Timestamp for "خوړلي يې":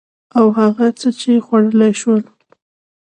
1.45-1.97